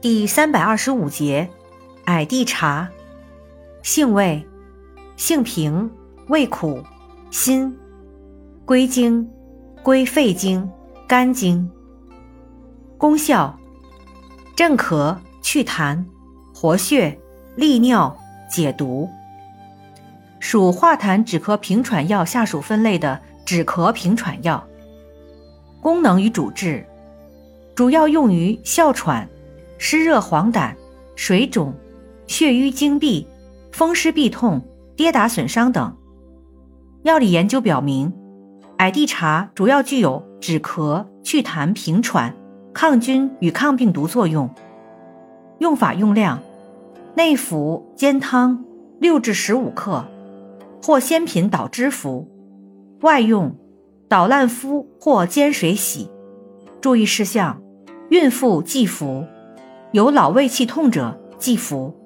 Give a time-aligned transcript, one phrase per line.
[0.00, 1.50] 第三百二十五节，
[2.06, 2.88] 矮地茶，
[3.82, 4.42] 性味，
[5.14, 5.90] 性平，
[6.28, 6.82] 味苦，
[7.30, 7.76] 辛，
[8.64, 9.28] 归经，
[9.82, 10.66] 归肺经、
[11.06, 11.70] 肝经。
[12.96, 13.54] 功效，
[14.56, 16.02] 镇咳、祛痰、
[16.54, 17.20] 活血、
[17.54, 18.16] 利尿、
[18.50, 19.06] 解毒。
[20.38, 24.66] 属化痰止咳平喘药下属分类的止咳平喘药。
[25.82, 26.86] 功能与主治，
[27.74, 29.28] 主要用于哮喘。
[29.82, 30.74] 湿热黄疸、
[31.16, 31.72] 水肿、
[32.26, 33.26] 血瘀经闭、
[33.72, 34.60] 风湿痹痛、
[34.94, 35.96] 跌打损伤等。
[37.02, 38.12] 药理研究表明，
[38.76, 42.36] 矮地茶主要具有止咳、祛痰、平喘、
[42.74, 44.50] 抗菌与抗病毒作用。
[45.60, 46.42] 用法用量：
[47.14, 48.62] 内服煎汤
[48.98, 50.04] 六至十五克，
[50.82, 52.28] 或鲜品捣汁服；
[53.00, 53.56] 外用
[54.10, 56.10] 捣烂敷或煎水洗。
[56.82, 57.62] 注意事项：
[58.10, 59.24] 孕妇忌服。
[59.92, 61.99] 有老胃气痛者忌服。